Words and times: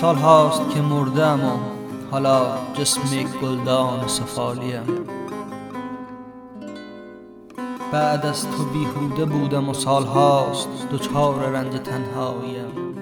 سال 0.00 0.16
هاست 0.16 0.70
که 0.70 0.80
مردم 0.80 1.44
و 1.44 1.50
حالا 2.10 2.42
جسم 2.74 3.00
گلدان 3.42 4.08
سفالیم. 4.08 4.82
بعد 7.92 8.26
از 8.26 8.46
تو 8.50 8.64
بیهوده 8.64 9.24
بودم 9.24 9.68
و 9.68 9.74
سال 9.74 10.04
هاست 10.04 10.68
دوچار 10.90 11.34
رنج 11.34 11.72
تنهاییم. 11.72 12.94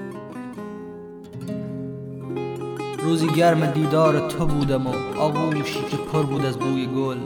روزی 3.03 3.27
گرم 3.27 3.67
دیدار 3.67 4.29
تو 4.29 4.47
بودم 4.47 4.87
و 4.87 4.93
آغوشی 5.21 5.83
که 5.91 5.97
پر 5.97 6.23
بود 6.23 6.47
از 6.47 6.59
بوی 6.59 6.87
گل. 6.87 7.19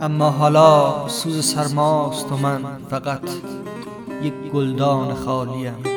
اما 0.00 0.30
حالا 0.30 1.08
سوز 1.08 1.44
سرماست 1.44 2.32
و 2.32 2.36
من 2.36 2.62
فقط 2.90 3.30
یک 4.22 4.34
گلدان 4.34 5.14
خالیم. 5.14 5.93